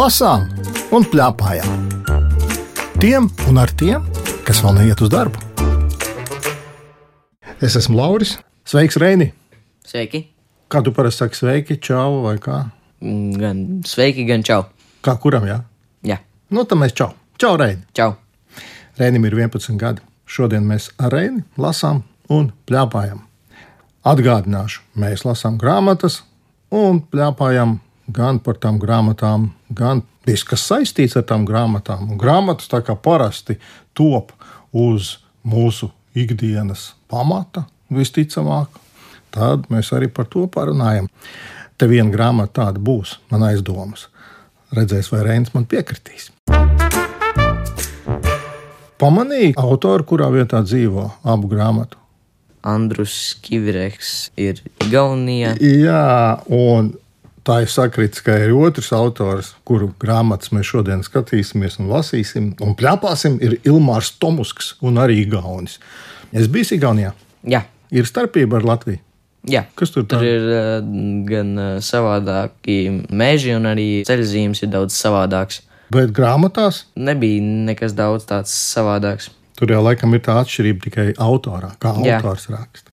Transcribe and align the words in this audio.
lasām 0.00 0.46
un 0.96 1.04
plēpājām. 1.04 1.88
Tiem 3.02 3.26
un 3.50 3.58
ar 3.60 3.72
tiem, 3.76 4.04
kas 4.46 4.62
vēl 4.64 4.78
neiet 4.78 5.00
uz 5.04 5.10
darbu. 5.12 5.36
Es 7.60 7.76
esmu 7.76 7.98
Lauris. 7.98 8.38
Sveiks, 8.64 8.96
Reini! 9.02 9.30
Sveiki! 9.84 10.22
Kā 10.72 10.80
tu 10.86 10.92
parasti 10.96 11.24
saki, 11.24 11.36
sveiki, 11.36 11.76
čau 11.84 12.22
vai 12.24 12.36
kā? 12.40 12.62
Gan 13.02 13.82
sveiki, 13.88 14.24
gan 14.28 14.44
čau. 14.46 14.62
Kā 15.04 15.16
kuram, 15.20 15.44
jā? 15.48 15.58
Jā, 16.06 16.20
Nu, 16.50 16.64
tad 16.64 16.80
mēs 16.80 16.94
čau. 16.96 17.10
Čau, 17.40 17.58
Reini! 17.60 17.84
čau. 17.92 18.14
Reinim 18.96 19.26
ir 19.28 19.36
11 19.36 19.76
gadi. 19.80 20.00
Šodien 20.24 20.64
mēs 20.64 20.90
ar 20.98 21.12
Reini 21.12 21.44
lasām 21.58 22.04
un 22.30 22.52
plēpājam. 22.66 23.20
Atgādināšu, 24.06 24.80
mēs 24.96 25.26
lasām 25.28 25.58
grāmatas 25.60 26.22
un 26.70 27.02
plēpājam 27.04 27.80
gan 28.12 28.40
par 28.42 28.58
tām 28.60 28.78
grāmatām, 28.82 29.50
gan 29.70 30.02
viss, 30.26 30.46
kas 30.46 30.66
saistīts 30.68 31.16
ar 31.18 31.26
tām 31.28 31.46
grāmatām. 31.48 32.10
Un 32.12 32.20
grāmatas 32.20 32.70
tā 32.70 32.82
kā 32.86 32.96
parasti 32.96 33.58
top 33.96 34.32
uz 34.72 35.16
mūsu 35.46 35.90
ikdienas 36.14 36.92
pamata, 37.10 37.66
visticamāk. 37.90 38.80
Tad 39.30 39.68
mēs 39.70 39.92
arī 39.94 40.10
par 40.10 40.26
to 40.30 40.46
parunājam. 40.50 41.06
Te 41.78 41.86
viena 41.88 42.10
grāmata 42.12 42.64
tāda 42.64 42.82
būs, 42.82 43.16
man 43.30 43.46
aizdomas. 43.46 44.08
Redzēs, 44.74 45.08
vai 45.10 45.22
Reinis 45.26 45.54
man 45.54 45.64
piekritīs. 45.70 46.30
Pamanīju 49.00 49.54
autoru, 49.58 50.04
kurā 50.04 50.28
vietā 50.34 50.60
dzīvo 50.66 51.06
abu 51.24 51.48
grāmatu. 51.50 51.96
Andrus 52.66 53.38
Kivireks 53.40 54.30
ir 54.36 54.60
Igaunijā. 54.84 55.54
Jā, 55.64 56.42
un 56.52 56.92
tā 57.44 57.62
ir 57.64 57.70
sakrits, 57.72 58.20
ka 58.24 58.34
ir 58.38 58.52
otrs 58.56 58.92
autors, 58.92 59.54
kuru 59.64 59.90
grāmatas 60.02 60.52
mēs 60.54 60.68
šodien 60.70 61.02
skatīsimies 61.06 61.78
un 61.80 61.88
lasīsim. 61.92 62.52
Un 62.60 62.74
plēpāsim, 62.78 63.38
ir 63.42 63.58
Ilmārs 63.64 64.12
Tomusks 64.20 64.74
un 64.82 65.00
arī 65.02 65.22
Gaunis. 65.30 65.78
Es 66.32 66.46
biju 66.48 66.76
Igaunijā. 66.78 67.12
Jā, 67.48 67.64
Ir 67.90 68.04
starpība 68.06 68.60
ar 68.60 68.62
Latviju. 68.68 69.00
jā. 69.48 69.64
Kas 69.74 69.90
tur 69.90 70.04
Tur 70.06 70.22
ir 70.22 70.44
uh, 70.46 70.84
gan 71.26 71.56
uh, 71.58 71.80
savādāki 71.82 72.76
meži, 73.10 73.54
un 73.56 73.66
arī 73.66 74.04
ceļzīmes 74.06 74.62
ir 74.62 74.70
daudz 74.70 74.94
savādāks. 74.94 75.62
Bet 75.90 76.12
grāmatās 76.14 76.84
Nebija 76.94 77.42
nekas 77.42 77.96
daudz 77.98 78.28
tāds 78.28 78.52
savādāks. 78.54 79.30
tur 79.58 79.68
jau 79.74 79.80
laikam 79.82 80.14
ir 80.14 80.20
tā 80.24 80.36
atšķirība 80.40 80.80
tikai 80.86 81.06
autorā, 81.18 81.72
kā 81.82 81.96
Jā. 82.04 82.20
autors 82.20 82.46
raksta. 82.52 82.89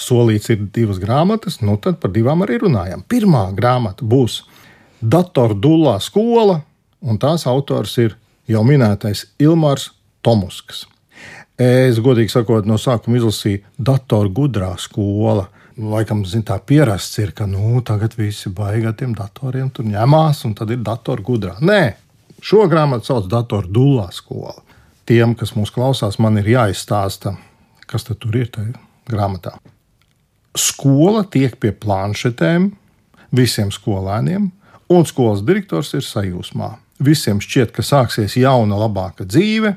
Solīts 0.00 0.48
ir 0.52 0.62
divas 0.72 1.00
grāmatas, 1.02 1.60
nu 1.60 1.76
tad 1.82 1.98
par 2.00 2.12
divām 2.14 2.44
arī 2.46 2.60
runājam. 2.62 3.02
Pirmā 3.04 3.50
grāmata 3.56 4.06
būs 4.06 4.42
Datordulā 5.00 5.98
skola, 6.00 6.60
un 7.00 7.20
tās 7.20 7.46
autors 7.48 7.96
ir 8.00 8.16
jau 8.48 8.62
minētais 8.66 9.26
Ilmārs 9.40 9.90
Tomusks. 10.24 10.86
Es, 11.60 11.98
godīgi 12.00 12.32
sakot, 12.32 12.68
no 12.68 12.78
sākuma 12.80 13.18
izlasīju 13.18 13.60
datoru 13.76 14.32
gudrā 14.36 14.70
skola. 14.80 15.46
Laikam, 15.80 16.22
zin, 16.28 16.42
tā 16.44 16.56
pierasts 16.64 17.20
ir, 17.20 17.34
ka 17.36 17.46
nu, 17.48 17.80
tagad 17.84 18.16
visi 18.16 18.52
baigā 18.52 18.92
tiem 18.96 19.12
datoriem 19.16 19.68
tur 19.72 19.88
ņemās, 19.88 20.44
un 20.48 20.56
tad 20.56 20.72
ir 20.72 20.80
datoru 20.84 21.24
gudrā. 21.24 21.54
Nē, 21.64 21.82
šo 22.44 22.64
grāmatu 22.68 23.12
sauc 23.12 23.28
datoru 23.32 23.68
dulā 23.68 24.08
skola. 24.12 24.56
Tiem, 25.08 25.36
kas 25.36 25.52
mūs 25.56 25.72
klausās, 25.74 26.20
man 26.20 26.40
ir 26.40 26.48
jāizstāsta, 26.52 27.36
kas 27.88 28.08
tur 28.08 28.40
ir 28.40 28.48
tajā 28.52 28.76
grāmatā. 29.08 29.56
Skola 30.58 31.22
tiek 31.30 31.54
pie 31.62 31.70
planšetēm 31.72 32.70
visiem 33.36 33.70
skolēniem, 33.70 34.50
un 34.90 35.06
skolas 35.06 35.44
direktors 35.46 35.92
ir 35.94 36.04
sajūsmā. 36.04 36.72
Visiem 37.00 37.38
šķiet, 37.40 37.70
ka 37.72 37.84
sāksies 37.86 38.36
jauna, 38.36 38.76
labāka 38.82 39.24
dzīve, 39.24 39.76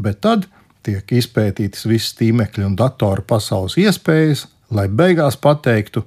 bet 0.00 0.22
tad 0.24 0.48
tiek 0.84 1.12
izpētītas 1.20 1.86
visas 1.86 2.16
tīmekļa 2.18 2.66
un 2.70 2.74
datoru 2.78 3.24
pasaules 3.28 3.76
iespējas, 3.80 4.46
lai 4.74 4.88
beigās 4.88 5.36
pateiktu, 5.36 6.02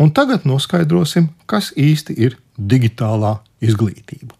un 0.00 0.10
tagad 0.16 0.48
noskaidrosim, 0.48 1.30
kas 1.46 1.70
īsti 1.76 2.16
ir 2.16 2.36
digitālā 2.56 3.36
izglītība. 3.62 4.34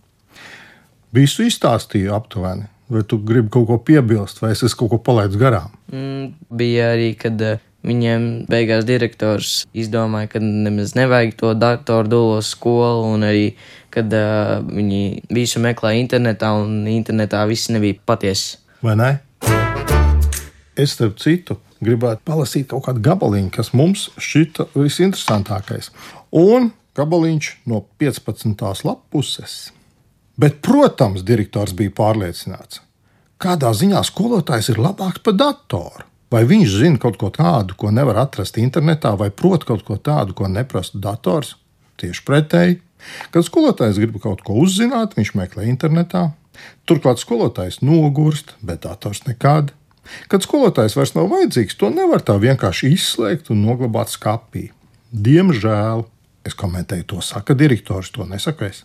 Visu 1.14 1.44
izstāstīju 1.44 2.14
aptuveni, 2.16 2.68
vai 2.90 3.02
tu 3.06 3.18
gribi 3.26 3.50
kaut 3.52 3.68
ko 3.68 3.78
piebilst, 3.84 4.40
vai 4.42 4.54
es 4.54 4.64
esmu 4.66 4.84
kaut 4.84 4.92
ko 4.94 4.98
palaidis 5.10 5.38
garām. 5.40 5.72
Mm, 5.92 6.32
bija 6.56 6.92
arī, 6.94 7.12
kad 7.18 7.40
uh, 7.44 7.62
viņiem 7.86 8.26
beigās 8.50 8.84
direktors 8.88 9.64
izdomāja, 9.76 10.34
ka 10.34 10.42
nemaz 10.42 10.94
nevajag 10.98 11.34
to 11.40 11.54
datoru 11.58 12.12
dolo 12.12 12.40
skolu, 12.44 13.08
un 13.14 13.24
arī, 13.28 13.46
kad 13.94 14.12
uh, 14.12 14.58
viņi 14.66 15.30
visu 15.32 15.62
meklē 15.64 15.94
internetā, 16.00 16.52
un 16.60 16.84
internetā 16.90 17.46
viss 17.48 17.72
nebija 17.72 18.00
patiesa. 18.06 18.60
vai 18.82 18.96
ne? 18.96 19.10
Es, 20.76 20.94
starp 20.94 21.18
citu, 21.20 21.58
gribētu 21.84 22.24
palasīt 22.24 22.70
kaut 22.70 22.86
kādu 22.86 23.02
gabaliņu, 23.04 23.50
kas 23.52 23.72
mums 23.76 24.08
šķita 24.20 24.70
visinteresantākais. 24.76 25.90
Un 26.36 26.70
gabaliņš 26.96 27.50
no 27.70 27.82
15. 28.00 28.84
lapuses. 28.86 29.56
Bet, 30.40 30.60
protams, 30.64 31.24
direktors 31.26 31.74
bija 31.76 31.92
pārliecināts, 31.96 32.80
kādā 33.40 33.74
ziņā 33.76 34.00
skolotājs 34.08 34.70
ir 34.72 34.80
labāks 34.80 35.20
par 35.24 35.36
datoru. 35.36 36.09
Vai 36.30 36.44
viņš 36.46 36.74
zina 36.78 37.00
kaut 37.02 37.16
ko 37.18 37.32
tādu, 37.34 37.74
ko 37.74 37.90
nevar 37.90 38.20
atrast 38.22 38.60
internetā, 38.62 39.16
vai 39.18 39.32
prot 39.34 39.64
kaut 39.66 39.82
ko 39.86 39.96
tādu, 39.98 40.36
ko 40.38 40.46
neprasa 40.46 40.98
dators? 41.02 41.56
Tieši 41.98 42.22
pretēji. 42.26 42.78
Kad 43.34 43.46
skolotājs 43.46 43.98
grib 43.98 44.20
kaut 44.22 44.44
ko 44.46 44.60
uzzināt, 44.62 45.16
viņš 45.18 45.32
meklē 45.34 45.66
internetā. 45.66 46.28
Turklāt 46.86 47.18
skolotājs 47.22 47.80
nogurst, 47.82 48.54
bet 48.62 48.84
dators 48.86 49.24
nekad. 49.26 49.72
Kad 50.30 50.44
skolotājs 50.44 50.96
vairs 50.98 51.14
nav 51.16 51.30
vajadzīgs, 51.32 51.76
to 51.80 51.90
nevar 51.92 52.22
tā 52.22 52.36
vienkārši 52.40 52.92
izslēgt 52.94 53.50
un 53.50 53.64
noglabāt 53.66 54.12
skapī. 54.12 54.68
Diemžēl, 55.10 56.04
es 56.46 56.56
komentēju, 56.58 57.06
to 57.10 57.24
saka 57.24 57.56
direktors, 57.58 58.12
to 58.14 58.26
nesaku 58.28 58.68
es. 58.68 58.84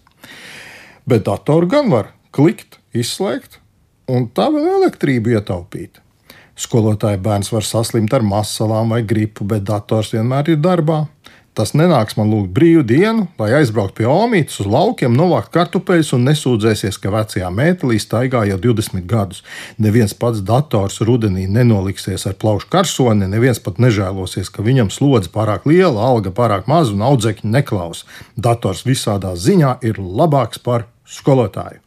Bet 1.06 1.28
datoru 1.28 1.70
gan 1.70 1.92
var 1.94 2.10
klikt, 2.36 2.80
izslēgt, 2.98 3.60
un 4.10 4.28
tā 4.34 4.50
vēl 4.54 4.80
elektrību 4.80 5.38
ietaupīt. 5.38 6.02
Skolotāja 6.56 7.20
bērns 7.20 7.52
var 7.52 7.66
saslimt 7.68 8.14
ar 8.16 8.24
masalām 8.24 8.94
vai 8.96 9.02
gripu, 9.04 9.44
bet 9.44 9.66
dators 9.68 10.14
vienmēr 10.16 10.54
ir 10.54 10.62
darbā. 10.64 11.04
Tas 11.56 11.72
nenāks 11.72 12.18
man 12.20 12.28
lūgt 12.28 12.50
brīvu 12.52 12.82
dienu, 12.84 13.30
lai 13.40 13.54
aizbrauktu 13.56 14.02
pie 14.02 14.08
omītes 14.12 14.58
uz 14.60 14.68
laukiem, 14.68 15.14
novākt 15.16 15.54
kartupeļus 15.56 16.10
un 16.18 16.26
nesūdzēsies, 16.28 16.98
ka 17.00 17.14
vecajā 17.14 17.48
mētelī 17.48 17.96
staigā 18.04 18.42
jau 18.50 18.58
20 18.66 19.08
gadus. 19.08 19.40
Neviens 19.80 20.12
pats 20.20 20.44
dators 20.44 21.00
rudenī 21.08 21.46
nenoliksies 21.48 22.28
ar 22.28 22.36
plaušu 22.42 22.68
karsoni, 22.76 23.30
neviens 23.32 23.64
pat 23.64 23.80
nežēlosies, 23.80 24.52
ka 24.52 24.68
viņam 24.68 24.92
slodze 24.92 25.32
pārāk 25.32 25.64
liela, 25.72 26.04
alga 26.04 26.36
pārāk 26.36 26.68
maza 26.72 26.92
un 26.92 27.08
audzēkņi 27.08 27.56
neklaus. 27.56 28.04
Dators 28.36 28.84
visādā 28.84 29.32
ziņā 29.40 29.78
ir 29.88 30.04
labāks 30.04 30.60
par 30.60 30.90
skolotāju. 31.08 31.84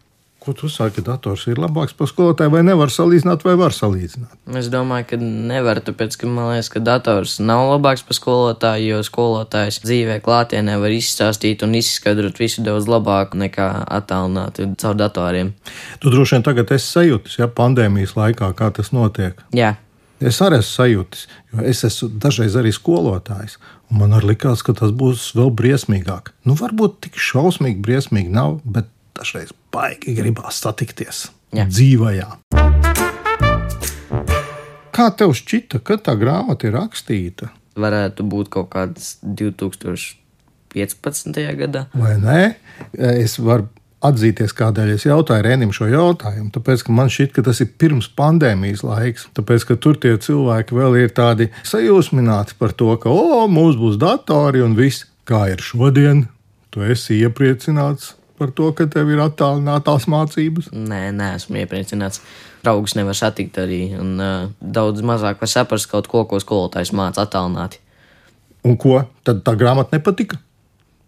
Ko 0.48 0.54
tu 0.56 0.69
saki, 0.72 1.03
dators 1.04 1.42
ir 1.53 1.59
labāks 1.60 1.92
par 1.92 2.09
skolotāju, 2.09 2.48
vai 2.54 2.62
nevar 2.64 2.88
salīdzināt, 2.88 3.42
vai 3.44 3.53
var 3.60 3.75
salīdzināt? 3.76 4.31
Es 4.56 4.70
domāju, 4.72 5.04
ka 5.10 5.19
nevar, 5.20 5.82
tāpēc, 5.84 6.16
ka 6.22 6.31
man 6.31 6.54
liekas, 6.54 6.70
ka 6.72 6.81
dators 6.81 7.34
nav 7.36 7.66
labāks 7.75 8.00
par 8.09 8.16
skolotāju, 8.16 8.86
jo 8.94 9.03
skolotājs 9.04 9.82
dzīvē 9.84 10.16
klātienē 10.25 10.78
var 10.81 10.97
izstāstīt 10.97 11.66
un 11.66 11.76
izskaidrot 11.76 12.41
visu 12.41 12.64
daudz 12.64 12.88
labāk 12.88 13.36
nekā 13.36 13.69
attālināti 14.00 14.70
caur 14.81 14.97
datoriem. 14.97 15.53
Tu 16.00 16.16
droši 16.16 16.39
vien 16.39 16.48
tagad 16.48 16.72
esi 16.78 16.94
sajūtis, 16.94 17.36
ja 17.42 17.53
pandēmijas 17.53 18.16
laikā, 18.16 18.48
kā 18.56 18.72
tas 18.72 18.89
notiek. 18.97 19.44
Jā, 19.53 19.74
Es 20.18 20.41
arī 20.42 20.56
esmu 20.59 20.72
sajūtis, 20.72 21.27
jo 21.53 21.65
es 21.71 21.84
esmu 21.86 22.09
dažreiz 22.18 22.56
arī 22.59 22.72
skolotājs. 22.74 23.54
Man 23.94 24.16
arī 24.16 24.33
likās, 24.33 24.65
ka 24.66 24.72
tas 24.74 24.91
būs 24.91 25.28
vēl 25.39 25.53
briesmīgāk. 25.54 26.33
Nu, 26.42 26.56
varbūt 26.59 26.97
tik 27.04 27.21
šausmīgi, 27.22 27.78
briesmīgi 27.84 28.33
nav, 28.34 28.56
bet 28.66 28.89
dažreiz 29.18 29.53
baigi 29.74 30.16
gribās 30.16 30.62
satikties 30.65 31.28
Jā. 31.53 31.68
dzīvajā. 31.68 32.30
Kā 34.98 35.12
tev 35.15 35.36
šķita, 35.38 35.78
kad 35.86 36.03
tā 36.09 36.16
grāmata 36.18 36.66
ir 36.66 36.74
rakstīta? 36.78 37.53
varētu 37.78 38.26
būt 38.28 38.50
kaut 38.53 38.70
kāds 38.74 39.16
2015. 39.22 40.18
gadā. 41.59 41.86
vai 41.94 42.16
nē? 42.20 42.54
Es 42.98 43.38
varu 43.38 43.68
atzīties, 44.04 44.53
kādēļ 44.54 44.88
es 44.94 45.04
jautāju 45.09 45.42
Rēnim 45.42 45.72
šo 45.74 45.86
jautājumu. 45.91 46.50
Tāpēc, 46.54 46.78
ka 46.86 46.91
man 46.94 47.09
šķiet, 47.10 47.30
ka 47.34 47.41
tas 47.48 47.60
ir 47.65 47.68
pirms 47.80 48.09
pandēmijas 48.18 48.82
laiks. 48.86 49.26
Tāpēc, 49.34 49.60
ka 49.66 49.74
tur 49.76 49.94
tie 49.98 50.15
cilvēki 50.22 50.70
vēl 50.78 50.92
ir 51.03 51.10
tādi 51.15 51.44
sajūsmināti 51.66 52.53
par 52.60 52.70
to, 52.78 52.91
ka, 53.03 53.09
o, 53.10 53.48
mums 53.50 53.76
būs 53.80 53.98
datori 53.98 54.60
un 54.62 54.72
viss. 54.78 55.06
Kā 55.28 55.41
ir 55.53 55.60
šodien? 55.60 56.18
Tu 56.72 56.78
esi 56.84 57.12
iepriecināts 57.24 58.15
par 58.39 58.53
to, 58.57 58.71
ka 58.77 58.87
tev 58.91 59.11
ir 59.13 59.21
attālinātās 59.23 60.09
mācības. 60.11 60.71
Nē, 60.73 61.09
nē, 61.17 61.35
esmu 61.39 61.61
iepriecināts. 61.63 62.23
Draugus 62.65 62.97
nevar 62.99 63.17
satikt 63.19 63.61
arī, 63.63 63.83
un 63.99 64.17
uh, 64.23 64.49
daudz 64.61 65.05
mazāk 65.07 65.43
var 65.43 65.51
saprast 65.51 65.91
kaut 65.91 66.09
ko, 66.11 66.25
ko 66.31 66.41
skolotājs 66.43 66.95
māca 66.97 67.25
attālināti. 67.27 67.83
Un 68.67 68.79
ko? 68.81 69.01
Tad 69.27 69.45
tā 69.47 69.55
grāmata 69.59 69.97
nepatika. 69.97 70.41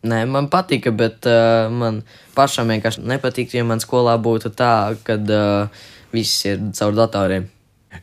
Nē, 0.06 0.22
man 0.30 0.46
patika, 0.52 0.92
bet 0.96 1.26
uh, 1.28 1.68
man 1.72 2.02
pašam 2.36 2.70
vienkārši 2.72 3.02
nepatīk, 3.04 3.52
ja 3.58 3.66
man 3.68 3.82
skolā 3.82 4.14
būtu 4.22 4.54
tā, 4.56 4.94
ka 5.04 5.18
uh, 5.20 5.82
viss 6.14 6.46
ir 6.48 6.62
caur 6.78 6.94
datoriem. 6.96 7.50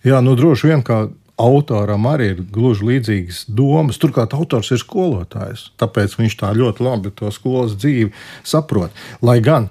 Jā, 0.06 0.20
nu 0.22 0.36
droši 0.38 0.70
vien, 0.70 0.84
ka 0.86 1.08
autoram 1.38 2.10
arī 2.10 2.31
ir 2.34 2.44
gluži 2.54 2.86
līdzīgas 2.92 3.45
domas. 3.48 4.00
Turklāt 4.01 4.36
autors 4.38 4.74
ir 4.74 4.81
skolotājs, 4.81 5.69
tāpēc 5.80 6.18
viņš 6.19 6.38
tā 6.42 6.51
ļoti 6.57 6.86
labi 6.86 7.13
to 7.16 7.31
skolas 7.34 7.78
dzīvi 7.78 8.12
saprot. 8.48 8.94
Lai 9.22 9.39
gan, 9.45 9.69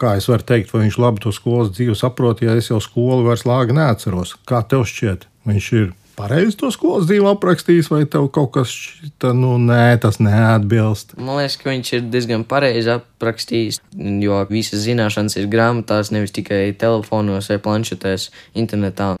kā 0.00 0.16
es 0.18 0.28
varu 0.30 0.46
teikt, 0.48 0.72
vai 0.72 0.86
viņš 0.86 1.00
labi 1.02 1.24
to 1.24 1.32
skolas 1.34 1.72
dzīvi 1.76 1.96
saprot, 1.98 2.42
ja 2.44 2.56
es 2.58 2.72
jau 2.72 2.80
skolu 2.82 3.26
vairs 3.28 3.46
lāgi 3.48 3.76
neatceros. 3.76 4.36
Kā 4.48 4.64
tev 4.66 4.86
šķiet, 4.88 5.28
viņš 5.48 5.72
ir 5.78 5.90
pareizi 6.16 6.56
to 6.60 6.70
skolas 6.72 7.06
dzīvi 7.08 7.28
aprakstījis, 7.32 7.90
vai 7.92 8.02
tev 8.10 8.28
kaut 8.34 8.52
kas 8.56 8.72
šķita, 8.72 9.32
nu, 9.36 9.54
nē, 9.60 9.96
tas 10.02 10.20
neatbilst? 10.22 11.16
Man 11.20 11.40
liekas, 11.40 11.58
ka 11.60 11.70
viņš 11.72 11.92
ir 11.96 12.06
diezgan 12.12 12.46
pareizi 12.48 12.94
aprakstījis, 12.96 13.80
jo 14.24 14.42
visas 14.50 14.84
zināšanas 14.86 15.38
ir 15.40 15.50
grāmatās, 15.52 16.12
nevis 16.14 16.34
tikai 16.36 16.64
telefonos 16.78 17.50
vai 17.52 17.60
planšetēs, 17.62 18.30
internetā. 18.64 19.14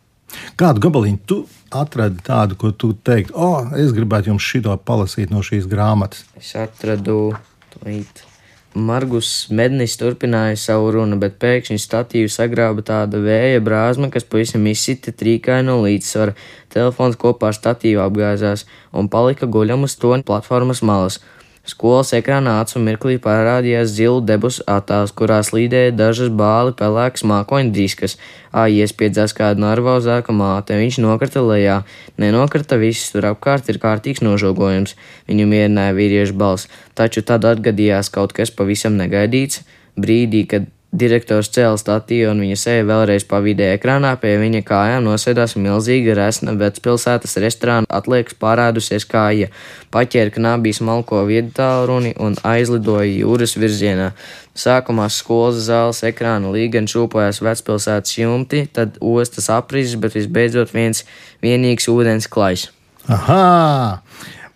Kādu 0.60 0.82
gabaliņu 0.86 1.22
tu 1.28 1.38
atradi 1.72 2.20
tādu, 2.26 2.58
ko 2.60 2.72
tu 2.72 2.92
teiktu, 2.94 3.36
o, 3.36 3.48
oh, 3.62 3.72
es 3.78 3.94
gribētu 3.96 4.32
jums 4.32 4.44
šito 4.44 4.76
palasīt 4.86 5.32
no 5.32 5.44
šīs 5.44 5.70
grāmatas? 5.70 6.26
Es 6.38 6.52
atradu 6.58 7.32
to 7.72 7.82
īstenībā. 7.86 8.28
Margus 8.72 9.50
Mednis 9.52 9.98
turpināja 10.00 10.56
savu 10.56 10.94
runu, 10.94 11.18
bet 11.20 11.34
pēkšņi 11.42 11.76
statīvu 11.76 12.30
sagrāba 12.32 12.80
tāda 12.88 13.18
vēja 13.20 13.60
brāzma, 13.60 14.08
kas 14.08 14.24
pavisam 14.24 14.64
izsita 14.70 15.12
trīkainu 15.12 15.68
no 15.68 15.82
līdzsvara. 15.84 16.32
Telefons 16.72 17.18
kopā 17.20 17.50
ar 17.50 17.58
statīvu 17.58 18.00
apgāzās 18.00 18.64
un 18.96 19.12
palika 19.12 19.44
guļam 19.44 19.84
uz 19.84 19.98
to 20.00 20.16
platformas 20.24 20.80
malas. 20.80 21.20
Skolas 21.62 22.08
ekrānā 22.16 22.56
acu 22.58 22.80
mirklī 22.82 23.20
parādījās 23.22 23.92
zilu 23.94 24.18
debesu 24.26 24.64
attēls, 24.66 25.12
kurā 25.14 25.36
slīdēja 25.46 25.92
dažas 25.94 26.32
bāli 26.34 26.74
pelēkas 26.74 27.22
mākoņu 27.30 27.70
diskas. 27.76 28.16
Ā, 28.50 28.66
iespiedzās 28.66 29.30
kāda 29.38 29.62
nervozāka 29.62 30.34
māte, 30.34 30.74
viņš 30.74 30.98
nokrita 31.04 31.44
lejā. 31.46 31.78
Nenokrita 32.18 32.80
viss, 32.82 33.12
tur 33.14 33.30
apkārt 33.30 33.70
ir 33.70 33.78
kārtīgs 33.84 34.24
nožogojums. 34.26 34.96
Viņu 35.30 35.46
mierināja 35.54 35.94
vīriešu 35.94 36.34
balss, 36.42 36.66
taču 36.98 37.22
tad 37.22 37.46
atgadījās 37.46 38.10
kaut 38.10 38.34
kas 38.34 38.50
pavisam 38.50 38.98
negaidīts. 38.98 39.62
Brīdī, 39.94 40.42
kad 40.50 40.66
Direktors 40.92 41.48
cēlā 41.48 41.78
statīvu 41.80 42.34
un 42.34 42.42
viņa 42.44 42.56
seja 42.60 42.82
vēlreiz 42.84 43.24
pavīdēja 43.24 43.78
ekrānā, 43.78 44.10
pie 44.20 44.34
viņa 44.36 44.60
kājām 44.68 45.06
nosēdās 45.06 45.54
milzīga 45.56 46.18
resna 46.18 46.52
vecpilsētas 46.60 47.38
restorāna 47.40 47.88
atliekas 47.88 48.36
pārādusies 48.36 49.08
kāja, 49.08 49.48
paķēra 49.88 50.34
knābī 50.36 50.74
smalko 50.76 51.22
viedtālruni 51.30 52.12
un 52.20 52.36
aizlidoja 52.44 53.08
jūras 53.08 53.56
virzienā. 53.56 54.10
Sākumā 54.52 55.08
skolas 55.08 55.64
zāles 55.64 56.04
ekrāna 56.04 56.52
līgan 56.52 56.84
šūpojās 56.92 57.40
vecpilsētas 57.40 58.20
jumti, 58.20 58.66
tad 58.68 59.00
ostas 59.00 59.48
aprizes, 59.48 59.96
bet 59.96 60.20
visbeidzot 60.20 60.76
viens 60.76 61.06
vienīgs 61.40 61.88
ūdens 61.88 62.28
klajs. 62.28 62.68
Aha! 63.08 64.02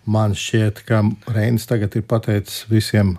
Man 0.05 0.37
šķiet, 0.37 0.85
ka 0.85 1.01
Reinis 1.33 1.65
tagad 1.65 1.97
ir 1.97 2.05
pateicis 2.05 2.67
visiem 2.69 3.17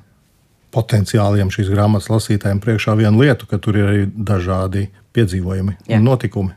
potenciāliem 0.74 1.50
šīs 1.52 1.70
grāmatas 1.72 2.10
lasītājiem 2.12 2.60
priekšā 2.64 2.94
vienu 2.98 3.24
lietu, 3.24 3.48
ka 3.48 3.58
tur 3.62 3.78
ir 3.78 3.88
arī 3.88 4.06
dažādi 4.12 4.88
piedzīvojumi 5.16 5.76
Jā. 5.88 5.98
un 5.98 6.08
notikumi. 6.08 6.54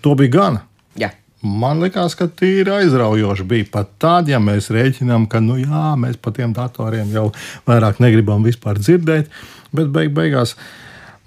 To 0.00 0.14
bija 0.16 0.32
gana. 0.36 0.62
Jā. 0.98 1.10
Man 1.44 1.80
liekas, 1.84 2.16
ka 2.18 2.28
tīri 2.28 2.72
aizraujoši 2.72 3.46
bija 3.48 3.68
pat 3.72 3.94
tad, 4.02 4.28
ja 4.28 4.40
mēs 4.42 4.70
rēķinām, 4.72 5.26
ka 5.30 5.40
nu, 5.44 5.56
jā, 5.60 5.94
mēs 6.00 6.18
par 6.20 6.34
tiem 6.36 6.52
datoriem 6.56 7.12
jau 7.14 7.30
vairāk 7.68 8.00
negribam 8.00 8.44
vispār 8.44 8.80
dzirdēt. 8.80 9.30
Bet 9.72 9.92
beig 9.94 10.12
beigās 10.16 10.56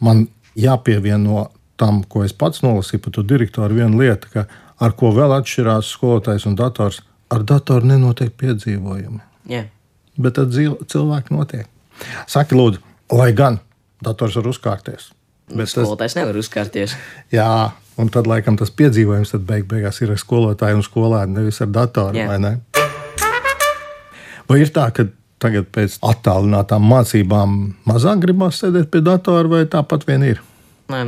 man 0.04 0.28
jāpievieno 0.60 1.48
tam, 1.82 2.04
ko 2.06 2.24
es 2.26 2.34
pats 2.38 2.62
nolasīju 2.66 3.02
par 3.02 3.16
to 3.16 3.24
direktoru, 3.26 3.80
viena 3.82 3.98
lieta, 3.98 4.30
ka 4.30 4.46
ar 4.84 4.94
ko 4.98 5.14
vēl 5.16 5.34
atšķirās 5.40 5.90
skolotājs 5.96 6.46
un 6.50 6.58
dators. 6.60 7.02
Ar 7.34 7.46
datoru 7.50 7.90
nenotiek 7.90 8.34
piedzīvojumi. 8.38 9.22
Yeah. 9.50 9.72
Bet 10.22 10.38
tad 10.38 10.54
cilvēki 10.54 11.34
notiek. 11.34 11.73
Saki, 12.30 12.58
lūdzu, 12.58 12.82
lai 13.14 13.32
gan 13.38 13.60
dators 14.04 14.38
var 14.40 14.50
uzkārties. 14.52 15.12
Bet 15.54 15.72
skolotājs 15.72 16.14
tas... 16.14 16.20
nevar 16.22 16.40
uzkārties. 16.40 16.96
Jā, 17.34 17.50
un 18.00 18.10
tad 18.14 18.30
laikam 18.30 18.58
tas 18.60 18.72
piedzīvojums 18.74 19.36
beig 19.48 19.68
beigās 19.70 20.00
ir 20.02 20.14
ar 20.14 20.22
skolotāju 20.22 20.80
un 20.80 20.86
skolēnu, 20.86 21.40
nevis 21.40 21.62
ar 21.64 21.74
datoru. 21.74 22.18
Yeah. 22.18 22.32
Vai, 22.32 22.40
ne? 22.40 22.54
vai 24.50 24.62
ir 24.64 24.72
tā, 24.74 24.88
ka 24.96 25.08
tagad 25.44 25.68
pēc 25.76 26.00
attālinātām 26.08 26.86
mācībām 26.88 27.56
mazāk 27.90 28.24
gribās 28.24 28.62
sēdēt 28.64 28.90
pie 28.94 29.04
datora, 29.04 29.50
vai 29.52 29.64
tāpat 29.70 30.08
vien 30.08 30.26
ir? 30.32 30.44
Nē, 30.92 31.04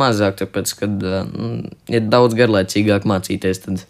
mazāk, 0.00 0.40
tāpēc, 0.42 0.74
ka 0.78 0.88
uh, 0.90 1.22
ir 1.90 2.06
daudz 2.10 2.36
garlaicīgāk 2.38 3.06
mācīties, 3.08 3.62
tad 3.66 3.84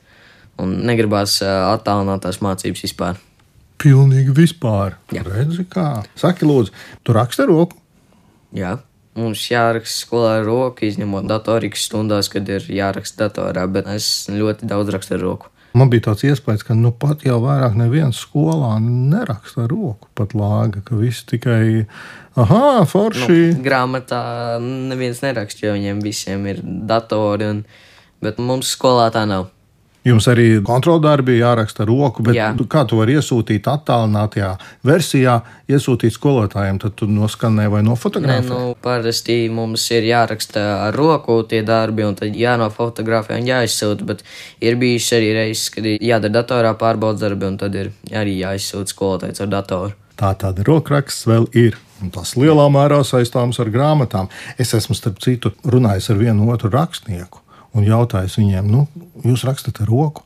negribās 0.60 1.38
uh, 1.44 1.70
attālinātās 1.74 2.40
mācības 2.44 2.84
vispār. 2.86 3.20
Pilnīgi 3.80 4.34
vispār. 4.36 4.98
Jā. 5.14 5.24
Redzi, 5.24 5.64
kā. 5.70 6.02
Saki, 6.20 6.44
lūdzu, 6.48 6.74
tu 7.06 7.16
raksti 7.16 7.46
ar 7.46 7.52
roku? 7.52 7.78
Jā. 8.56 8.76
Mums 9.18 9.42
jāraksta 9.50 10.04
skolā 10.04 10.36
ar 10.38 10.44
roku, 10.46 10.84
izņemot 10.86 11.26
datorikas 11.28 11.86
stundās, 11.88 12.28
kad 12.30 12.48
ir 12.48 12.66
jāraksta 12.70 13.26
datorā, 13.26 13.64
bet 13.72 13.88
es 13.90 14.28
ļoti 14.30 14.68
daudz 14.70 14.92
rakstu 14.94 15.16
ar 15.16 15.24
roku. 15.24 15.50
Man 15.74 15.90
bija 15.90 16.08
tāds 16.08 16.24
iespējas, 16.26 16.64
ka 16.66 16.74
nu 16.74 16.90
pat 16.90 17.22
jau 17.26 17.36
vairāk 17.44 17.76
neviens 17.78 18.18
skolā 18.18 18.72
neraksta 18.82 19.64
ar 19.64 19.70
roku, 19.70 20.08
pat 20.18 20.34
lāga, 20.34 20.82
ka 20.86 20.98
viss 20.98 21.22
tikai, 21.30 21.86
ah, 22.34 22.82
forši. 22.90 23.38
Nu, 23.54 23.62
grāmatā 23.66 24.22
neviens 24.62 25.22
neraksta, 25.22 25.68
jo 25.68 25.76
viņiem 25.76 26.02
visiem 26.02 26.48
ir 26.50 26.62
datori, 26.64 27.52
un, 27.54 27.62
bet 28.24 28.42
mums 28.42 28.72
skolā 28.74 29.08
tā 29.14 29.22
nav. 29.30 29.48
Jums 30.00 30.24
arī 30.32 30.46
kontroldarbi 30.64 31.34
jāraksta 31.36 31.84
roku, 31.84 32.22
bet 32.24 32.38
Jā. 32.38 32.46
kā 32.72 32.86
tu 32.88 32.96
vari 32.96 33.18
iesūtīt 33.20 33.66
attālinātajā 33.68 34.54
versijā, 34.88 35.34
iesūtīt 35.68 36.14
skolotājiem, 36.16 36.78
tad 36.80 36.94
tu 36.96 37.08
noskanē 37.10 37.66
vai 37.68 37.82
nofotografē? 37.84 38.46
Nē, 38.46 38.48
nu, 38.48 38.78
parasti 38.80 39.36
mums 39.52 39.84
ir 39.92 40.08
jāraksta 40.08 40.62
ar 40.86 40.96
roku 40.96 41.42
tie 41.50 41.60
darbi, 41.68 42.06
un 42.08 42.16
tad 42.16 42.32
jānofotografē 42.32 43.36
un 43.42 43.50
jāizsūta, 43.50 44.06
bet 44.08 44.24
ir 44.64 44.80
bijuši 44.80 45.18
arī 45.18 45.28
reizes, 45.36 45.66
kad 45.74 45.90
jādara 45.92 46.38
datorā 46.38 46.72
pārbaudas 46.80 47.20
darbi, 47.20 47.50
un 47.52 47.60
tad 47.60 47.76
ir 47.76 47.92
arī 48.08 48.38
jāizsūta 48.40 48.94
skolotājs 48.94 49.44
ar 49.44 49.52
datoru. 49.52 49.92
Tā 50.16 50.32
tāda 50.40 50.64
rokraksts 50.64 51.28
vēl 51.28 51.44
ir. 51.56 51.76
Un 52.00 52.08
tas 52.08 52.32
lielā 52.40 52.64
mērā 52.72 53.02
saistāms 53.04 53.60
ar 53.60 53.68
grāmatām. 53.68 54.32
Es 54.56 54.72
esmu, 54.72 54.96
starp 54.96 55.20
citu, 55.20 55.52
runājis 55.68 56.08
ar 56.08 56.20
vienu 56.24 56.48
otru 56.48 56.72
rakstnieku 56.72 57.44
un 57.76 57.86
jautājis 57.86 58.38
viņiem, 58.40 58.70
nu, 58.70 58.86
jūs 59.24 59.44
rakstat 59.48 59.82
ar 59.82 59.90
roku. 59.90 60.24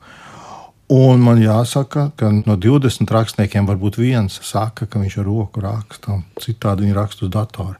Un 0.94 1.22
man 1.24 1.40
jāsaka, 1.40 2.10
ka 2.20 2.28
no 2.44 2.58
20 2.60 3.08
rakstniekiem 3.08 3.64
varbūt 3.66 3.96
viens 3.96 4.36
saka, 4.44 4.84
ka 4.84 5.00
viņš 5.00 5.16
ar 5.22 5.26
roku 5.26 5.62
raksta, 5.64 6.18
citādi 6.44 6.84
viņi 6.84 6.96
raksta 6.98 7.24
uz 7.24 7.32
datora. 7.32 7.78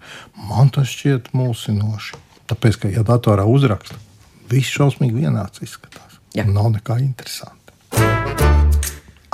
Man 0.49 0.73
tas 0.73 0.89
šķiet 0.89 1.35
mulsinoši. 1.37 2.17
Tāpēc, 2.49 2.81
ka, 2.81 2.93
ja 2.93 3.05
datorā 3.05 3.45
uzraksta, 3.49 4.01
viss 4.49 4.73
šausmīgi 4.73 5.21
vienāds 5.21 5.61
izskatās. 5.65 6.19
Jā. 6.35 6.47
Nav 6.49 6.73
nekā 6.79 6.97
interesanta. 7.05 7.77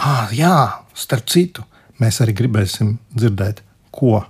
Ah, 0.00 0.28
jā, 0.34 0.82
starp 0.96 1.30
citu, 1.30 1.64
mēs 2.02 2.20
arī 2.24 2.34
gribēsim 2.36 2.96
dzirdēt, 3.14 3.62
ko 3.94 4.22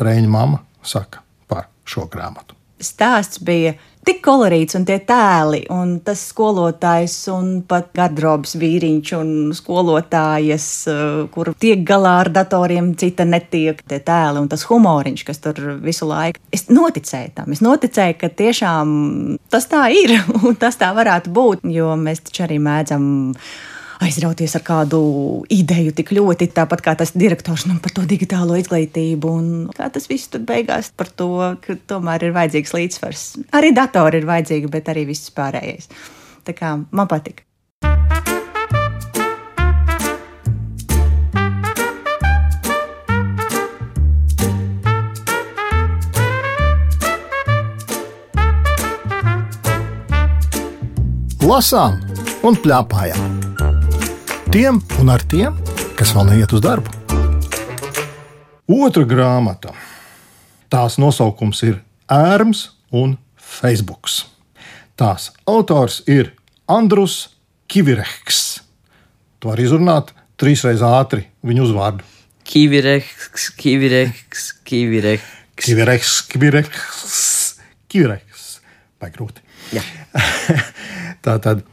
Reņģa 0.00 0.30
mama 0.30 0.58
saka 0.82 1.22
par 1.48 1.68
šo 1.86 2.08
grāmatu. 2.10 2.56
Stāsts 2.82 3.38
bija 3.38 3.76
tik 4.06 4.20
kolorīts 4.24 4.76
un 4.78 4.84
tie 4.88 4.98
tēli, 5.06 5.64
un 5.72 5.98
tas 6.04 6.20
skolotājs 6.30 7.16
un 7.32 7.50
pat 7.68 7.90
gardrobas 7.96 8.54
vīriņš 8.60 9.12
un 9.18 9.30
skolotājas, 9.56 10.68
eh, 10.92 11.26
kur 11.34 11.52
tiek 11.58 11.84
galā 11.86 12.18
ar 12.24 12.32
datoriem, 12.34 12.94
cita 13.00 13.24
netiek. 13.24 13.82
Tie 13.88 14.00
tēli 14.00 14.42
un 14.42 14.48
tas 14.48 14.64
humoriņš, 14.68 15.24
kas 15.24 15.38
tur 15.44 15.60
visu 15.82 16.08
laiku. 16.08 16.40
Es 16.52 16.66
noticēju 16.68 17.34
tam, 17.34 17.52
es 17.52 17.60
noticēju, 17.64 18.18
ka 18.18 18.28
tiešām 18.28 19.38
tas 19.50 19.66
tā 19.66 19.86
ir 19.92 20.18
un 20.44 20.56
tas 20.56 20.76
tā 20.80 20.92
varētu 20.94 21.32
būt, 21.34 21.68
jo 21.72 21.94
mēs 21.96 22.24
taču 22.28 22.46
arī 22.48 22.60
mēdzam 22.62 23.06
aizrauties 24.04 24.54
ar 24.58 24.64
kādu 24.66 25.00
ideju 25.52 25.94
tik 25.96 26.12
ļoti, 26.16 26.50
tāpat 26.56 26.84
kā 26.84 26.94
tas 26.98 27.14
direktors 27.16 27.66
nu, 27.68 27.78
par 27.82 27.94
to 27.96 28.04
digitālo 28.08 28.58
izglītību. 28.60 29.30
Un 29.30 29.48
kā 29.76 29.88
tas 29.92 30.08
viss 30.10 30.30
tur 30.32 30.44
beigās 30.46 30.92
par 30.96 31.10
to, 31.10 31.30
ka 31.64 31.78
tomēr 31.90 32.28
ir 32.28 32.36
vajadzīgs 32.36 32.76
līdzsvars. 32.76 33.24
Arī 33.56 33.72
datori 33.76 34.22
ir 34.22 34.28
vajadzīgi, 34.30 34.70
bet 34.72 34.92
arī 34.92 35.08
viss 35.10 35.32
pārējais. 35.34 35.90
Tā 36.44 36.56
kā 36.56 36.76
man 36.90 37.10
patīk. 37.10 37.44
Lasām 51.44 51.98
un 52.48 52.56
plēpājām 52.56 53.43
tiem 54.54 54.76
un 55.02 55.08
ar 55.10 55.22
tiem, 55.26 55.54
kas 55.98 56.12
vēl 56.14 56.28
neiet 56.28 56.52
uz 56.54 56.60
darbu. 56.62 56.92
Otra 58.70 59.02
grāmata. 59.02 59.72
Tās 60.70 60.94
nosaukums 61.02 61.64
ir 61.66 61.80
Ērms 62.06 62.60
un 62.94 63.16
Facebook. 63.34 64.06
Tās 64.94 65.32
autors 65.50 66.04
ir 66.06 66.30
Andrus 66.70 67.34
Kivireks. 67.66 68.62
Tu 69.42 69.50
vari 69.50 69.66
izrunāt 69.66 70.14
trīsreiz 70.38 70.86
ātri 70.86 71.26
viņu 71.42 71.66
uzvārdu. 71.66 72.06
Kivireks, 72.46 73.50
kivireks, 73.58 74.48
kivireks. 74.62 75.28
Kivireks, 75.58 76.16
Kivireks, 76.30 77.20
Kivireks. 77.90 78.48
Vai 79.02 79.10
grūti? 79.18 79.42
Jā. 79.74 79.82
tā 81.26 81.40
tad 81.42 81.66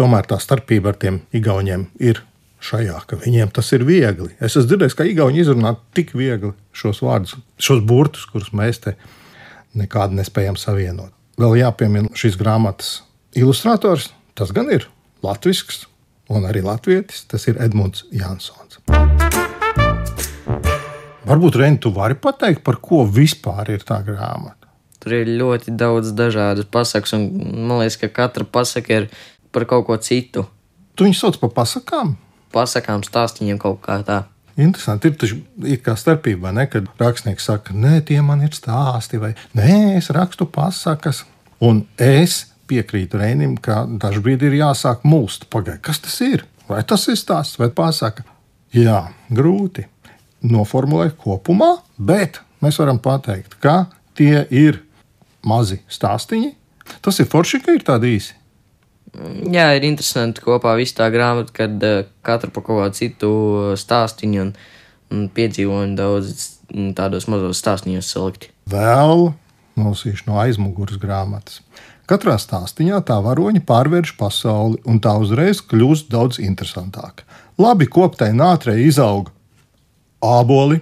tomēr 0.00 0.28
tā 0.28 0.40
starpība 0.40 0.94
ar 0.94 0.98
tiem 1.00 1.20
igauniem 1.36 1.86
ir 2.00 2.22
šajā, 2.64 2.98
ka 3.08 3.18
viņiem 3.20 3.52
tas 3.56 3.68
ir 3.76 3.84
viegli. 3.88 4.32
Es 4.40 4.56
esmu 4.56 4.68
dzirdējis, 4.68 4.96
ka 4.96 5.06
igauni 5.08 5.42
izrunā 5.42 5.74
tik 5.96 6.14
viegli 6.16 6.52
šos 6.76 7.02
vārdus, 7.04 7.36
šos 7.60 7.82
burtus, 7.84 8.26
kurus 8.30 8.52
mēs 8.56 8.82
te 8.84 8.96
nekādi 9.76 10.18
nespējam 10.18 10.58
savienot. 10.60 11.12
Vēl 11.40 11.60
jāpiemina 11.62 12.12
šīs 12.16 12.36
grāmatas 12.40 13.00
ilustrators. 13.38 14.10
Tas 14.36 14.52
gan 14.56 14.70
ir 14.72 14.86
latviešu 15.24 15.86
un 16.32 16.46
arī 16.48 16.62
latvietis. 16.64 17.24
Tas 17.28 17.46
ir 17.48 17.60
Edmunds 17.60 18.04
Jansons. 18.12 18.80
Varbūt 21.30 21.58
Reini, 21.60 21.78
tu 21.80 21.92
vari 21.94 22.16
pateikt, 22.18 22.64
par 22.66 22.80
ko 22.82 23.04
vispār 23.06 23.76
ir 23.76 23.84
tā 23.86 24.00
grāmata? 24.04 24.56
Tur 25.00 25.14
ir 25.16 25.28
ļoti 25.40 25.72
daudz 25.80 26.10
dažādu 26.16 26.66
pasaku, 26.68 27.14
un 27.16 27.28
man 27.68 27.80
liekas, 27.80 28.00
ka 28.02 28.10
katra 28.12 28.44
pasaka 28.44 28.98
ir 28.98 29.06
par 29.52 29.66
kaut 29.70 29.86
ko 29.88 29.96
citu. 30.02 30.46
Tu 30.94 31.06
viņus 31.06 31.22
sauc 31.24 31.40
par 31.42 31.54
pasakām? 31.62 32.14
Pasakām, 32.54 33.04
stāstījumiem 33.06 33.60
kaut 33.62 33.80
kā 33.84 34.00
tā. 34.06 34.24
Interesanti. 34.60 35.08
Ir 35.08 35.16
taču 35.20 35.38
ir 35.64 35.80
kā 35.84 35.94
starpība, 35.96 36.52
ne? 36.54 36.66
kad 36.70 36.88
rakstnieks 37.00 37.46
saka, 37.48 37.74
nē, 37.76 38.00
tie 38.08 38.20
man 38.24 38.42
ir 38.44 38.54
stāsti, 38.56 39.20
vai 39.22 39.32
nē, 39.56 39.96
es 40.00 40.10
rakstu 40.14 40.48
pasakas. 40.50 41.24
Un 41.64 41.84
es 42.00 42.42
piekrītu 42.70 43.20
Reinim, 43.20 43.56
ka 43.60 43.84
dažkārt 43.86 44.44
ir 44.46 44.58
jāsāk 44.60 45.06
mulst. 45.08 45.48
Pagaidiet, 45.52 45.82
kas 45.86 46.02
tas 46.04 46.18
ir? 46.26 46.44
Vai 46.70 46.82
tas 46.86 47.06
ir 47.10 47.18
stāsts 47.18 47.58
vai 47.60 47.70
pasaka? 47.74 48.26
Jā, 48.74 49.08
grūti 49.34 49.86
noformulēt 50.46 51.16
kopumā, 51.20 51.80
bet 51.98 52.38
mēs 52.62 52.78
varam 52.80 53.00
pateikt, 53.02 53.58
ka 53.60 53.90
tie 54.18 54.44
ir 54.50 54.82
mazi 55.46 55.80
stāstīņi. 55.90 56.54
Tas 57.02 57.18
ir 57.22 57.28
forši, 57.30 57.60
ka 57.64 57.74
ir 57.74 57.84
tādi 57.86 58.14
īsi. 58.16 58.36
Jā, 59.50 59.72
ir 59.74 59.84
interesanti 59.88 60.42
kopā 60.44 60.76
visu 60.78 60.94
tā 61.00 61.08
grāmatu, 61.10 61.54
kad 61.56 61.82
uh, 61.86 62.04
katra 62.26 62.50
pa 62.54 62.62
kaut 62.62 62.84
kādu 62.84 62.98
citu 63.00 63.30
stāstīņu 63.80 64.42
un, 64.44 64.52
un 65.10 65.24
piedzīvojumu 65.34 65.98
daudz 65.98 66.34
mm, 66.70 66.92
tādos 66.98 67.26
mazos 67.30 67.58
stāstījumos 67.62 68.10
salikti. 68.14 68.52
Vēl 68.70 69.32
nolasīšu 69.80 70.28
no 70.28 70.38
aizmugures 70.42 71.00
grāmatas. 71.02 71.60
Katrā 72.10 72.36
stāstījā 72.42 72.98
tā 73.06 73.20
varoņa 73.22 73.62
pārvērš 73.66 74.16
pasauli, 74.18 74.80
un 74.86 74.98
tā 75.02 75.12
uzreiz 75.22 75.60
kļūst 75.62 76.08
daudz 76.10 76.40
interesantāka. 76.42 77.26
Labi 77.60 77.86
koptai 77.86 78.32
nātrei 78.34 78.80
izaug 78.88 79.30
āboli, 80.24 80.80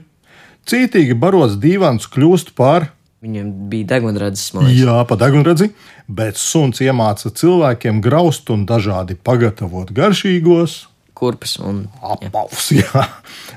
cītīgi 0.68 1.16
barots 1.20 1.58
dīvāns 1.60 2.08
kļūst 2.12 2.54
par 2.56 2.90
Viņam 3.24 3.48
bija 3.70 3.88
degunradzes 3.96 4.52
monēta. 4.54 4.74
Jā, 4.78 4.98
pa 5.08 5.16
degunradzi, 5.18 5.72
bet 6.06 6.38
suns 6.38 6.78
iemāca 6.84 7.32
cilvēkiem 7.34 7.98
graust 8.04 8.50
un 8.54 8.62
dažādi 8.68 9.18
pagatavot 9.26 9.90
garšīgos 9.96 10.84
kurpes 11.18 11.56
un 11.58 11.86
apavus. 12.02 12.70
Jā. 12.78 13.06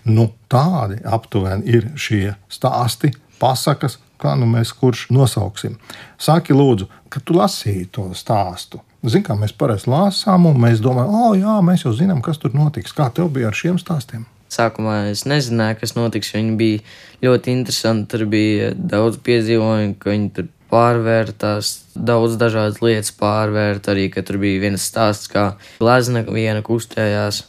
Nu, 0.09 0.31
tādi 0.51 0.97
aptuveni 1.05 1.77
ir 1.77 1.91
šie 1.99 2.33
stāsti, 2.51 3.13
pasakas, 3.41 3.99
kā 4.21 4.33
nu 4.37 4.47
mēs 4.49 4.73
kurš 4.77 5.07
nosauksim. 5.13 5.77
Saki, 6.21 6.55
lūdzu, 6.57 6.89
kad 7.13 7.25
tu 7.25 7.37
lasīji 7.37 7.89
to 7.93 8.09
stāstu. 8.17 8.81
Zini, 9.01 9.25
kā 9.25 9.37
mēs 9.37 9.53
parasti 9.57 9.89
lasām, 9.89 10.45
un 10.49 10.59
mēs 10.61 10.81
domājam, 10.83 11.15
oh, 11.17 11.31
jā, 11.37 11.55
mēs 11.65 11.87
jau 11.87 11.93
zinām, 11.97 12.21
kas 12.25 12.37
tur 12.41 12.53
notiks. 12.57 12.93
Kā 12.97 13.09
tev 13.13 13.31
bija 13.33 13.49
ar 13.49 13.57
šiem 13.57 13.79
stāstiem? 13.81 14.27
Sākumā 14.51 14.97
es 15.11 15.23
nezināju, 15.29 15.79
kas 15.79 15.95
notiks. 15.95 16.33
Viņi 16.35 16.57
bija 16.59 16.81
ļoti 17.23 17.53
interesanti. 17.55 18.09
Tur 18.11 18.25
bija 18.31 18.73
daudz 18.75 19.21
piedzīvojumu, 19.23 19.95
ka 20.01 20.11
viņi 20.11 20.27
tur 20.35 20.49
pārvērtās, 20.71 21.71
daudz 21.95 22.35
dažādas 22.41 22.81
lietas 22.83 23.15
pārvērt. 23.19 23.87
Arī, 23.91 24.09
tur 24.11 24.41
bija 24.41 24.65
viens 24.67 24.89
stāsts, 24.91 25.31
kā 25.31 25.53
glazna 25.79 26.25
viena 26.27 26.63
kustējās. 26.65 27.45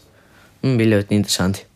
Un 0.63 0.79
bija 0.79 0.99
ļoti 0.99 1.19
interesanti. 1.19 1.67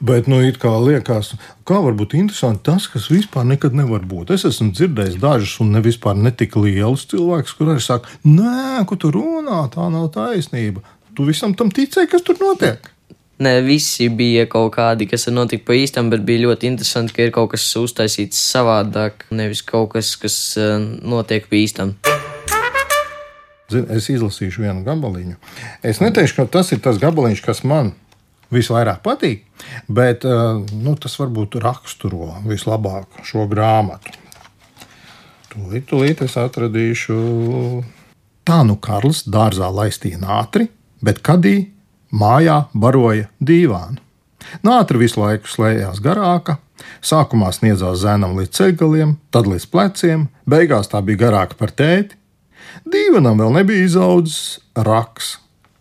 Bet, 0.00 0.28
nu, 0.30 0.38
it 0.40 0.56
kā 0.62 0.70
liekas, 0.80 1.34
kā 1.68 1.82
var 1.84 1.96
būt 1.98 2.16
interesanti 2.16 2.64
tas, 2.64 2.86
kas 2.88 3.10
vispār 3.12 3.44
nekad 3.48 3.76
nevar 3.76 4.04
būt. 4.08 4.32
Es 4.32 4.46
esmu 4.48 4.70
dzirdējis 4.72 5.20
dažus, 5.20 5.58
un 5.60 5.74
ne 5.76 5.82
vispār 5.84 6.16
netik 6.16 6.56
lielus 6.56 7.04
cilvēkus, 7.10 7.56
kuriem 7.58 7.80
saka, 7.84 8.08
nē, 8.24 8.86
ko 8.88 8.96
tu 9.00 9.12
runā, 9.12 9.66
tā 9.74 9.88
nav 9.92 10.08
taisnība. 10.16 10.80
Tu 11.16 11.28
visam 11.28 11.52
tam 11.56 11.72
ticēji, 11.72 12.08
kas 12.12 12.24
tur 12.24 12.40
notiek. 12.40 12.88
Ne 13.36 13.58
visi 13.60 14.06
bija 14.08 14.46
kaut 14.48 14.70
kādi, 14.78 15.04
kas 15.10 15.26
notika 15.28 15.66
pa 15.68 15.74
īstam, 15.76 16.08
bet 16.08 16.22
bija 16.24 16.46
ļoti 16.46 16.70
interesanti, 16.70 17.12
ka 17.12 17.26
ir 17.26 17.32
kaut 17.34 17.50
kas 17.52 17.66
uztaisīts 17.76 18.38
savādāk, 18.40 19.26
nevis 19.28 19.60
kaut 19.66 19.90
kas, 19.92 20.14
kas 20.16 20.36
eh, 20.56 20.78
notiek 21.04 21.44
pa 21.50 21.58
īstam. 21.58 21.92
Zin, 23.68 23.84
es 23.92 24.08
izlasīšu 24.08 24.64
vienu 24.64 24.86
gabaliņu. 24.86 25.36
Es 25.84 26.00
neteikšu, 26.00 26.38
ka 26.38 26.48
tas 26.56 26.72
ir 26.72 26.80
tas 26.80 26.96
gabaliņš, 27.02 27.44
kas 27.44 27.60
man 27.68 27.92
visvairāk 28.54 29.04
patīk, 29.04 29.44
bet 29.84 30.24
eh, 30.24 30.64
nu, 30.72 30.96
tas 30.96 31.20
varbūt 31.20 31.60
raksturo 31.60 32.38
vislabāk 32.48 33.20
šo 33.28 33.44
grāmatu. 33.52 34.16
Tūlīt, 35.52 35.90
tūlīt 35.92 36.24
es 36.24 36.40
atradīšu. 36.40 37.20
Tā 38.48 38.64
nu 38.64 38.80
Karls 38.80 39.26
dārzā 39.28 39.68
laistīja 39.68 40.24
ātri, 40.40 40.70
bet 41.04 41.20
kadī 41.20 41.58
mājā 42.16 42.64
baroja 42.74 43.28
dīvānu. 43.44 44.02
Nātra 44.66 45.00
visu 45.00 45.20
laiku 45.20 45.50
slēdzās 45.50 46.00
garāka, 46.04 46.58
sākumā 47.04 47.50
sniedzās 47.54 48.02
zēnam 48.04 48.36
līdz 48.38 48.54
ceļgaliem, 48.58 49.16
tad 49.34 49.48
līdz 49.50 49.66
pleciem, 49.72 50.28
beigās 50.48 50.90
tā 50.92 51.02
bija 51.04 51.26
garāka 51.26 51.58
par 51.58 51.74
tēti. 51.74 52.18
Dīvanam 52.86 53.40
vēl 53.40 53.54
nebija 53.56 53.86
izaudzis 53.86 54.58
raks, 54.76 55.36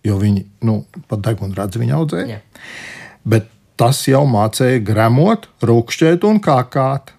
jo 0.06 0.18
viņi 0.22 0.46
nu, 0.65 0.80
pat 1.10 1.24
degunradzi 1.27 1.82
viņa 1.82 1.98
audzēja. 2.00 2.38
Jā. 2.38 2.63
Bet 3.25 3.51
tas 3.80 4.00
jau 4.10 4.24
mācīja 4.30 4.82
gremot, 4.86 5.50
rūkšķēt 5.65 6.25
un 6.30 6.42
kākāt. 6.44 7.14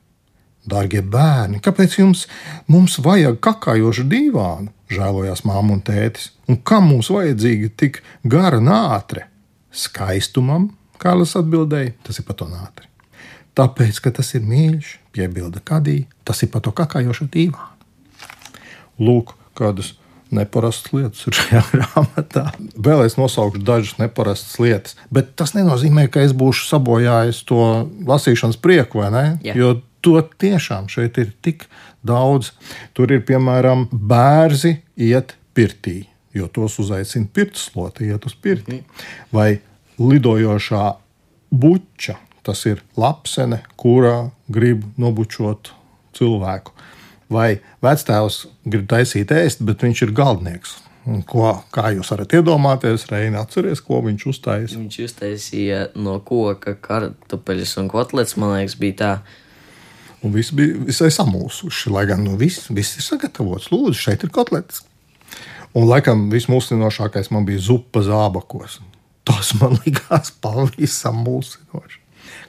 Darbie 0.66 1.02
bērni, 1.02 1.60
kāpēc 1.62 2.00
jums 2.00 2.26
mums 2.66 2.98
vajag 3.02 3.38
kakājošu 3.44 4.08
divānu? 4.10 4.72
žēlojās 4.92 5.44
māma 5.46 5.76
un 5.76 5.82
tētis. 5.84 6.30
Un 6.50 6.60
kam 6.66 6.90
mums 6.90 7.10
vajadzīga 7.12 7.72
tik 7.78 8.02
gara 8.24 8.60
nātre? 8.62 9.26
Skaistumam, 9.76 10.70
Kārlis 11.02 11.34
atbildēja, 11.36 11.92
tas 12.06 12.16
ir 12.20 12.24
pat 12.24 12.38
to 12.40 12.46
nātri. 12.48 12.88
Tāpēc, 13.56 13.98
ka 14.04 14.12
tas 14.16 14.32
ir 14.36 14.44
mīļš, 14.48 14.94
piebilda 15.16 15.60
Kadī, 15.64 16.06
tas 16.24 16.40
ir 16.44 16.50
pat 16.52 16.64
to 16.64 16.72
kakājošu 16.76 17.28
divānu. 17.32 17.74
Lūk, 18.96 19.34
kādas 19.56 19.92
neparastas 20.32 20.94
lietas 20.96 21.26
ir 21.28 21.36
šajā 21.36 21.62
grāmatā. 21.74 22.46
Vēl 22.80 23.04
es 23.04 23.18
nosaukšu 23.20 23.60
dažas 23.64 23.98
neparastas 24.00 24.56
lietas, 24.62 24.96
bet 25.12 25.34
tas 25.36 25.52
nenozīmē, 25.56 26.08
ka 26.12 26.24
es 26.24 26.32
būšu 26.36 26.70
sabojājis 26.70 27.42
to 27.48 27.60
lasīšanas 28.08 28.60
prieku, 28.62 29.04
vai 29.04 29.12
ne? 29.12 29.26
Jā. 29.44 29.56
Jo 29.60 29.74
to 30.06 30.20
tiešām 30.42 30.86
šeit 30.92 31.18
ir 31.18 31.32
tik 31.42 31.66
daudz. 32.06 32.52
Tur 32.94 33.12
ir 33.14 33.24
piemēram 33.26 33.88
bērzi 33.90 34.76
iet 35.08 35.34
pirtī, 35.56 36.04
jo 36.36 36.46
tos 36.52 36.78
uzaicina 36.82 37.28
pirtsloti, 37.34 38.10
iet 38.12 38.28
uz 38.28 38.36
pirti. 38.38 38.82
Vai 39.34 39.58
lidojošā 39.98 40.84
buča, 41.50 42.18
tas 42.46 42.62
ir 42.70 42.82
lapsene, 43.00 43.62
kurā 43.80 44.30
grib 44.52 44.84
nobučot 45.00 45.72
cilvēku. 46.16 46.74
Vai 47.32 47.58
vectēvs 47.82 48.44
grib 48.70 48.86
taisīt 48.90 49.32
ēst, 49.34 49.64
bet 49.66 49.82
viņš 49.82 50.04
ir 50.06 50.12
galdnieks. 50.14 50.76
Ko, 51.30 51.52
kā 51.70 51.92
jūs 51.94 52.08
varat 52.10 52.32
iedomāties, 52.34 53.04
Reina, 53.12 53.44
atcerieties, 53.46 53.82
ko 53.86 54.00
viņš 54.02 54.24
uztaisīja? 54.30 54.78
Viņš 54.80 54.96
uztaisīja 55.04 55.80
no 56.02 56.16
koka 56.26 56.74
kartupeļus 56.82 57.76
un 57.82 57.90
kotlets, 57.90 58.34
man 58.38 58.56
liekas, 58.56 58.78
bija 58.80 58.96
tā. 59.02 59.10
Un 60.24 60.32
viss 60.32 60.54
bija 60.56 60.78
visai 60.88 61.10
samulsuši. 61.12 61.92
Lai 61.92 62.06
gan 62.08 62.24
nu, 62.24 62.36
viss, 62.40 62.70
viss 62.72 62.96
ir 62.98 63.04
sagatavots. 63.04 63.70
Lūdzu, 63.72 63.98
šeit 64.00 64.24
ir 64.24 64.32
kotletes. 64.34 64.82
Un 65.76 65.84
laikam 65.90 66.30
vismulsinošākais 66.32 67.28
man 67.34 67.44
bija 67.48 67.60
zupa 67.68 68.00
zābakos. 68.04 68.80
Tas 69.26 69.52
man 69.60 69.76
likās 69.84 70.32
pavisam 70.40 71.20
mulsinoši. 71.26 72.02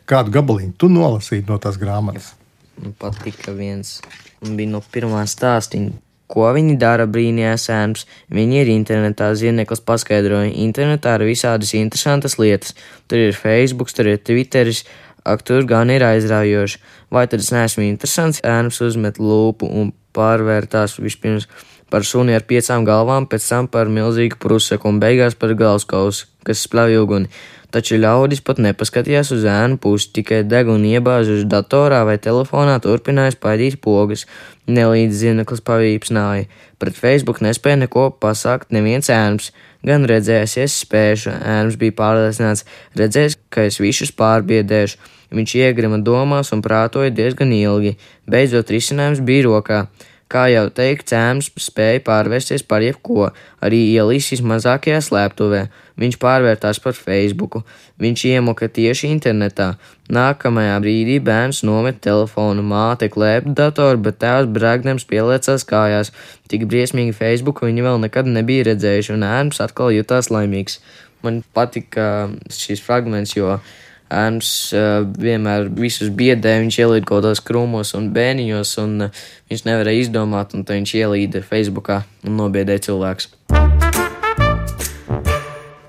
Kādu 0.07 0.31
gabaliņu 0.37 0.77
tu 0.79 0.89
nolasīji 0.91 1.47
no 1.49 1.57
tās 1.61 1.79
grāmatas? 1.81 2.31
Man 2.79 2.93
patika 3.01 3.51
viens, 3.57 3.97
un 4.45 4.55
bija 4.55 4.71
no 4.71 4.83
pirmā 4.93 5.25
stāstīņa. 5.27 5.97
Ko 6.27 6.49
viņi 6.51 6.75
dara, 6.79 7.05
brīnījās 7.07 7.69
sēns. 7.69 8.03
Viņi 8.35 8.57
ir 8.61 8.71
internetā, 8.73 9.29
Ziednieks 9.39 9.79
paskaidroja. 9.87 10.49
Internetā 10.59 11.13
ir 11.15 11.23
visādas 11.29 11.71
interesantas 11.77 12.35
lietas. 12.39 12.75
Tur 13.07 13.29
ir 13.29 13.35
Facebook, 13.35 13.93
tur 13.95 14.09
ir 14.11 14.19
Twitteris, 14.19 14.83
Ak, 15.27 15.43
tur 15.43 15.65
gan 15.67 15.91
ir 15.91 16.05
aizraujoši. 16.07 16.79
Vai 17.11 17.25
tad 17.27 17.43
es 17.43 17.51
neesmu 17.51 17.83
interesants? 17.87 18.39
Ēnums 18.47 18.79
uzmet 18.85 19.19
lūpu 19.19 19.67
un 19.67 19.91
pārvērtās 20.15 20.97
vispirms 21.03 21.49
par 21.91 22.03
suni 22.07 22.35
ar 22.35 22.43
piecām 22.47 22.87
galvām, 22.87 23.27
pēc 23.31 23.45
tam 23.47 23.67
par 23.71 23.91
milzīgu 23.91 24.39
prusaku 24.43 24.89
un 24.91 24.99
beigās 25.03 25.37
par 25.39 25.53
galskausu, 25.59 26.27
kas 26.47 26.65
spļauj 26.67 26.99
uguni. 27.03 27.31
Taču 27.71 27.97
ļaudis 27.99 28.39
pat 28.47 28.61
nepaskatījās 28.63 29.33
uz 29.35 29.43
ēnu 29.51 29.75
pusi, 29.83 30.07
tikai 30.15 30.39
degunu 30.47 30.87
iebāzuši 30.87 31.49
datorā 31.51 32.05
vai 32.07 32.15
telefonā 32.23 32.77
turpināja 32.83 33.35
spaidīt 33.35 33.81
pogas. 33.83 34.23
Nelīdz 34.71 35.19
zineklis 35.19 35.63
pavīpsnāja. 35.67 36.47
Pret 36.79 36.95
Facebook 36.95 37.41
nespēja 37.43 37.81
neko 37.83 38.07
pasākt 38.23 38.71
neviens 38.75 39.11
ēnums. 39.11 39.51
Gan 39.87 40.07
redzējis, 40.07 40.55
es 40.63 40.79
spēšu, 40.85 41.35
ēnums 41.43 41.77
bija 41.79 41.95
pārliecināts, 41.99 42.65
redzējis, 42.99 43.37
ka 43.51 43.67
es 43.67 43.79
visus 43.83 44.15
pārbiedēšu. 44.15 44.97
Viņš 45.33 45.55
iegrima 45.59 45.99
domās 45.99 46.53
un 46.55 46.61
prātoja 46.63 47.11
diezgan 47.11 47.51
ilgi. 47.55 47.97
Beidzot, 48.29 48.71
risinājums 48.71 49.23
bija 49.27 49.47
rokā. 49.49 49.81
Kā 50.27 50.49
jau 50.51 50.65
teikt, 50.75 51.05
cēms 51.07 51.53
spēja 51.63 52.01
pārvērsties 52.03 52.65
par 52.67 52.83
jebko, 52.83 53.29
arī 53.63 53.77
ielīsīs 53.93 54.41
mazākajā 54.43 54.99
slēptuvē. 55.05 55.61
Viņš 56.03 56.17
pārvērtās 56.19 56.81
par 56.83 56.97
Facebook. 56.97 57.61
Viņš 58.03 58.25
iemoka 58.33 58.67
tieši 58.67 59.07
internetā. 59.13 59.69
Nākamajā 60.11 60.75
brīdī 60.83 61.15
bērns 61.23 61.63
nomet 61.63 62.01
telefonu, 62.03 62.59
māte 62.59 63.07
klēpa 63.13 63.55
datoru, 63.55 64.03
bet 64.03 64.19
tēvs 64.19 64.51
brāgdams 64.51 65.07
pieliecās 65.07 65.63
kājās. 65.67 66.11
Tik 66.51 66.67
briesmīgi 66.67 67.15
Facebook 67.15 67.63
viņi 67.63 67.87
vēl 67.87 68.03
nekad 68.03 68.27
nebija 68.27 68.67
redzējuši, 68.73 69.15
un 69.15 69.23
ērns 69.31 69.63
atkal 69.63 69.95
jutās 69.95 70.27
laimīgs. 70.27 70.81
Man 71.23 71.39
patika 71.55 72.27
šis 72.51 72.83
fragments, 72.83 73.39
jo 73.39 73.61
Ēns 74.07 74.49
uh, 74.71 75.03
vienmēr 75.19 75.67
visus 75.75 76.07
biedē, 76.15 76.57
viņš 76.63 76.79
ielīd 76.79 77.07
kaut 77.07 77.19
kādos 77.19 77.41
krūmos 77.43 77.91
un 77.97 78.09
bēniņos, 78.15 78.71
un 78.83 79.07
uh, 79.09 79.23
viņš 79.51 79.65
nevarēja 79.67 80.05
izdomāt, 80.05 80.55
un 80.55 80.63
tad 80.63 80.79
viņš 80.79 80.93
ielīda 81.01 81.43
Facebookā 81.43 82.01
un 82.23 82.37
nobiedēja 82.39 82.85
cilvēks. 82.87 83.33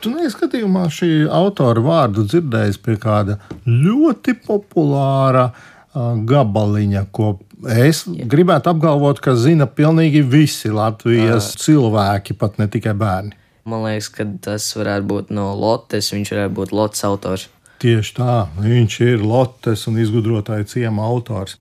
Tu 0.02 0.10
neskatījumā 0.14 0.87
šī 0.94 1.10
autora 1.30 1.82
vārdu 1.82 2.25
dzirdējis 2.26 2.78
pie 2.82 2.96
kāda 3.02 3.38
ļoti 3.66 4.34
populāra 4.46 5.50
uh, 5.52 6.14
gabaliņa, 6.18 7.04
ko 7.14 7.37
es 7.70 8.04
Jā. 8.06 8.26
gribētu 8.30 8.72
apgalvot, 8.72 9.20
ka 9.22 9.34
zina 9.38 9.66
pilnīgi 9.70 10.25
visi 10.26 10.70
Latvijas 10.75 11.52
uh. 11.52 11.60
cilvēki, 11.62 12.34
pat 12.38 12.58
ne 12.58 12.66
tikai 12.70 12.94
bērni. 12.98 13.38
Man 13.68 13.84
liekas, 13.84 14.08
ka 14.10 14.25
tas 14.42 14.64
varētu 14.78 15.06
būt 15.10 15.32
no 15.37 15.50
Lotes, 15.58 16.10
viņš 16.14 16.34
varētu 16.34 16.54
būt 16.56 16.75
Lotes 16.75 17.04
autors. 17.04 17.48
Tieši 17.78 18.14
tā, 18.16 18.37
viņš 18.58 18.94
ir 19.06 19.20
Lottes 19.23 19.85
un 19.87 20.00
izgudrotāja 20.02 20.66
ciema 20.66 21.04
autors. 21.06 21.54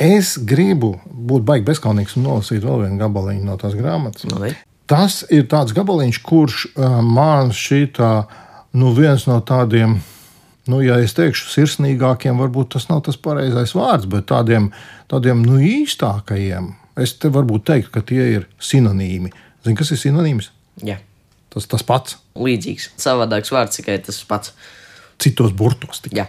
Es 0.00 0.36
gribu 0.38 0.92
būt 1.04 1.42
baigi 1.44 1.66
bezskaunīgs 1.66 2.14
un 2.16 2.28
nolasīt 2.28 2.62
vēl 2.62 2.84
vienu 2.84 3.00
gabaliņu 3.00 3.48
no 3.48 3.56
tās 3.58 3.74
grāmatas. 3.74 4.28
No 4.30 4.38
nu, 4.38 4.52
Tas 4.90 5.20
ir 5.30 5.44
tāds 5.50 5.74
gabaliņš, 5.74 6.20
kurš 6.26 6.62
uh, 6.70 7.00
man 7.02 7.52
šķita 7.54 8.12
nu, 8.78 8.94
viens 8.94 9.26
no 9.26 9.40
tādiem, 9.46 9.98
nu, 10.70 10.80
ja 10.86 10.96
es 11.02 11.14
teikšu, 11.18 11.50
sirsnīgākiem, 11.50 12.38
varbūt 12.38 12.72
tas 12.76 12.86
nav 12.90 13.04
tas 13.06 13.18
pareizais 13.18 13.74
vārds, 13.74 14.06
bet 14.10 14.30
tādiem, 14.30 14.70
tādiem 15.10 15.44
nu, 15.46 15.58
īstākajiem. 15.58 16.72
Es 16.98 17.18
te 17.18 17.30
varbūt 17.30 17.66
teiktu, 17.70 17.94
ka 17.98 18.06
tie 18.06 18.32
ir 18.38 18.48
sinonīmi. 18.62 19.34
Zini, 19.66 19.78
kas 19.78 19.94
ir 19.94 20.02
sinonīms? 20.06 20.50
Jā. 20.86 21.02
Tas 21.50 21.66
tas 21.66 21.82
pats. 21.86 22.18
Līdzīgs. 22.38 22.92
Savādāks 23.00 23.50
vārds 23.50 23.80
tikai 23.80 23.98
tas 24.06 24.22
pats. 24.28 24.54
Citos 25.20 25.52
burtos. 25.56 26.02
Tikai. 26.04 26.22
Jā. 26.22 26.28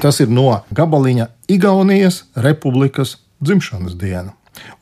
Tas 0.00 0.18
ir 0.24 0.30
no 0.32 0.48
gabaliņa 0.74 1.28
Igaunijas 1.52 2.24
Republikas 2.34 3.18
dzimšanas 3.44 3.96
diena. 4.00 4.34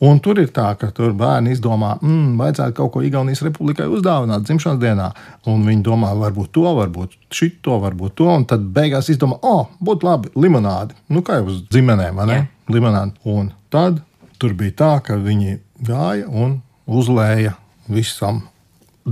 Un 0.03 0.19
tur 0.23 0.39
ir 0.41 0.49
tā, 0.55 0.65
ka 0.79 0.89
tur 0.95 1.13
bērni 1.15 1.53
izdomā, 1.53 1.93
mm, 2.01 2.35
vajadzētu 2.39 2.75
kaut 2.77 2.91
ko 2.93 3.01
Igaunijas 3.05 3.43
republikai 3.45 3.87
uzdāvināt 3.91 4.45
dzimšanas 4.47 4.79
dienā. 4.81 5.09
Un 5.51 5.63
viņi 5.67 5.83
domā, 5.85 6.11
varbūt 6.19 6.51
to, 6.55 6.65
varbūt 6.79 7.15
šito, 7.35 7.77
varbūt 7.83 8.17
to. 8.19 8.27
Un 8.33 8.45
tad 8.49 8.65
beigās 8.75 9.11
izdomā, 9.11 9.39
o, 9.41 9.55
oh, 9.61 9.71
būtu 9.83 10.07
labi 10.07 10.33
limonādi. 10.35 10.97
Nu, 11.13 11.23
kā 11.23 11.39
jau 11.39 11.49
uz 11.53 11.61
ģimenēm, 11.71 12.19
vai 12.19 12.27
ne? 12.31 12.39
Jā. 12.41 12.47
Limonādi. 12.75 13.15
Un 13.29 13.51
tad 13.73 14.01
tur 14.39 14.55
bija 14.57 14.77
tā, 14.83 14.93
ka 15.05 15.19
viņi 15.19 15.59
gāja 15.87 16.27
un 16.27 16.59
uzlēja 16.87 17.55
visam 17.91 18.43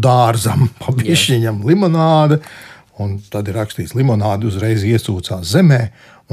dārzam, 0.01 0.67
pa 0.81 0.93
višķiņam 0.95 1.63
limonāde. 1.67 2.41
Un 3.01 3.19
tad 3.29 3.49
ir 3.49 3.59
rakstīts, 3.59 3.93
ka 3.93 3.99
limonāde 3.99 4.47
uzreiz 4.49 4.85
iesūcās 4.87 5.45
zemē, 5.51 5.81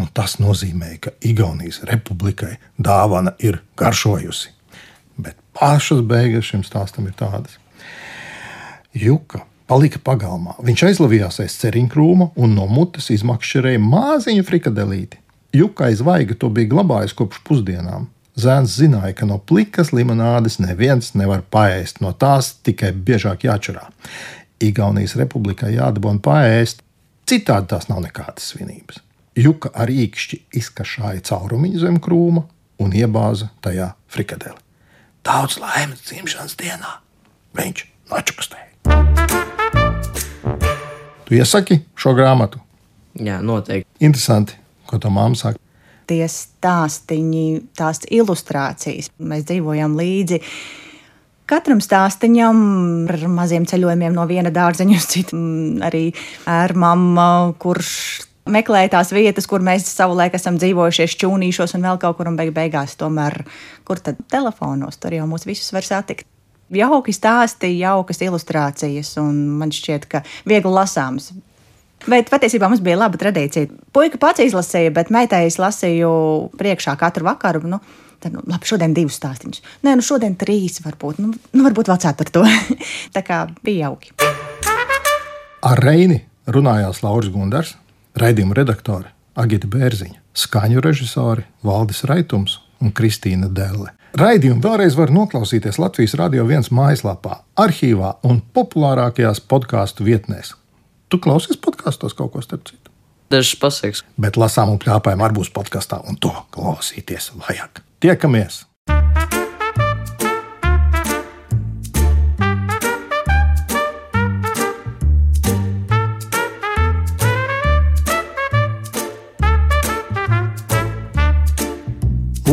un 0.01 0.09
tas 0.17 0.39
nozīmē, 0.41 0.95
ka 1.05 1.13
Igaunijas 1.25 1.83
republikai 1.89 2.57
dāvana 2.81 3.35
ir 3.45 3.61
garšojusi. 3.79 4.55
Bet 5.21 5.37
pašas 5.55 6.01
beigas 6.09 6.49
šim 6.49 6.65
stāstam 6.67 7.11
ir 7.11 7.17
tādas. 7.19 7.59
Juka 8.95 9.43
palika 9.71 10.01
pagalmā. 10.03 10.57
Viņš 10.65 10.87
aizlavījās 10.91 11.41
aiz 11.45 11.59
ceriņkrūma 11.63 12.33
un 12.41 12.57
no 12.57 12.67
mutes 12.71 13.11
izmakšķerēja 13.15 13.83
māziņu 13.83 14.45
frikadelīti. 14.49 15.21
Juka 15.55 15.89
aiz 15.89 16.03
vaiga 16.05 16.37
to 16.39 16.51
bija 16.53 16.73
glabājis 16.73 17.15
kopš 17.17 17.41
pusdienām. 17.47 18.09
Zēns 18.35 18.73
zināja, 18.81 19.13
ka 19.15 19.27
no 19.31 19.37
plikas 19.39 19.93
limonādes 19.95 20.57
neviens 20.59 21.13
nevar 21.15 21.45
paēst, 21.55 22.01
no 22.03 22.11
tās 22.19 22.49
tikai 22.67 22.91
biežāk 22.91 23.47
jāčurā. 23.47 23.85
Igaunijas 24.59 25.15
republikai 25.21 25.77
jādabūna 25.77 26.19
paēst, 26.25 26.83
citādi 27.31 27.71
tās 27.71 27.87
nav 27.87 28.03
nekādas 28.03 28.51
svinības. 28.51 28.99
Juka 29.39 29.71
ar 29.71 29.91
īkšķi 29.91 30.41
izkašāja 30.59 31.23
caurumiņu 31.31 31.85
zem 31.87 32.01
krūma 32.03 32.43
un 32.83 32.99
iebāza 32.99 33.53
tajā 33.63 33.93
frikadeli. 34.11 34.59
Daudz 35.23 35.61
laimes 35.63 36.03
dzimšanas 36.03 36.59
dienā 36.59 36.99
viņš 37.55 37.87
nočukstēja. 38.11 38.71
Tu 41.25 41.39
iesaki 41.39 41.85
šo 41.95 42.19
grāmatu? 42.19 42.59
Jā, 43.15 43.39
noteikti. 43.39 43.87
Interesanti, 44.03 44.59
ko 44.91 44.99
tā 44.99 45.15
māma 45.15 45.39
saka 45.39 45.63
tie 46.09 46.25
stāstīņi, 46.31 47.47
tās 47.79 48.05
ilustrācijas. 48.09 49.11
Mēs 49.19 49.47
dzīvojam 49.49 49.97
līdzi. 49.99 50.41
Katram 51.51 51.81
stāstīņam 51.85 52.61
ar 53.13 53.27
maziem 53.29 53.67
ceļojumiem 53.69 54.15
no 54.17 54.25
viena 54.29 54.53
dārzeņa 54.55 55.01
uz 55.01 55.09
citu, 55.13 55.41
arī 55.85 56.07
ar 56.49 56.73
mammu, 56.73 57.57
kurš 57.61 57.91
meklēja 58.49 58.95
tās 58.97 59.13
vietas, 59.13 59.49
kur 59.49 59.65
mēs 59.65 59.87
savulaik 59.89 60.37
esam 60.37 60.59
dzīvojuši, 60.61 61.19
čūnīšos 61.21 61.77
un 61.77 61.89
vēl 61.89 62.01
kaut 62.01 62.19
kur, 62.19 62.29
un 62.31 62.39
beig 62.41 62.53
beigās 62.57 62.97
tomēr, 63.01 63.43
kur 63.89 64.01
tad 64.05 64.21
telefonos, 64.33 65.01
tur 65.01 65.17
jau 65.17 65.29
mūs 65.29 65.47
visus 65.49 65.73
var 65.75 65.87
satikt. 65.87 66.27
Jauki 66.75 67.13
stāsti, 67.13 67.75
jaukas 67.77 68.23
ilustrācijas, 68.25 69.15
un 69.21 69.37
man 69.61 69.73
šķiet, 69.75 70.09
ka 70.11 70.23
viegli 70.49 70.73
lasāms. 70.73 71.35
Bet 72.11 72.29
patiesībā 72.29 72.69
mums 72.69 72.83
bija 72.85 72.99
laba 73.01 73.19
tradīcija. 73.21 73.71
Puika 73.95 74.19
pats 74.21 74.43
izlasīja, 74.45 74.93
bet 74.93 75.13
meitai 75.15 75.47
es 75.49 75.57
lasīju 75.61 76.11
priekšā 76.61 76.97
katru 77.01 77.25
vakaru. 77.31 77.63
Nu, 77.69 77.79
tad, 78.21 78.35
nu, 78.35 78.43
labi, 78.51 78.69
šodien 78.69 78.93
divus 78.97 79.17
stāstīņus. 79.21 79.63
Nē, 79.87 79.97
nu 79.97 80.05
šodien 80.05 80.37
trīs 80.41 80.83
varbūt. 80.85 81.23
Nu, 81.25 81.33
nu 81.33 81.65
varbūt 81.65 81.89
vēl 81.89 82.01
ceturto. 82.05 82.45
Tā 83.17 83.25
kā 83.25 83.45
bija 83.65 83.89
jauki. 83.89 84.13
Ar 85.65 85.81
Reini 85.81 86.21
runājās 86.53 87.01
Lauris 87.07 87.33
Gundars, 87.33 87.73
raidījuma 88.21 88.57
redaktore 88.59 89.15
Agita 89.41 89.71
Bērziņa, 89.71 90.21
skaņu 90.37 90.83
režisori 90.85 91.47
Valdis 91.65 92.05
Raitums 92.11 92.59
un 92.85 92.93
Kristīna 92.93 93.49
Delle. 93.49 93.95
Raidījumu 94.21 94.61
vēlreiz 94.63 94.95
var 94.95 95.11
noklausīties 95.11 95.81
Latvijas 95.81 96.15
Rādio 96.21 96.45
1 96.45 96.69
mājaslapā, 96.71 97.41
arhīvā 97.59 98.13
un 98.29 98.45
populārākajās 98.55 99.41
podkāstu 99.49 100.05
vietnēs 100.07 100.53
Tu 101.15 101.21
klausies 101.23 101.59
podkāstos 101.85 102.17
kaut 102.17 102.33
ko 102.33 102.41
starp 102.43 102.65
citu? 102.65 102.91
Dažs 103.31 103.57
pasaks. 103.61 104.05
Bet 104.17 104.37
lasām 104.37 104.73
un 104.73 104.79
plēpājam 104.79 105.23
ar 105.25 105.33
būs 105.33 105.53
podkāstā, 105.53 106.01
un 106.09 106.17
to 106.17 106.33
klausīties 106.55 107.33
vajag. 107.37 107.83
Tiekamies! 108.01 108.65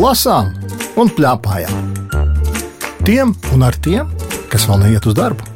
Lasām 0.02 0.50
un 0.98 1.08
plēpājām. 1.14 1.92
Tiem 3.06 3.36
un 3.54 3.62
ar 3.62 3.76
tiem, 3.78 4.10
kas 4.50 4.66
vēl 4.66 4.82
neiet 4.82 5.06
uz 5.06 5.14
darbu. 5.14 5.51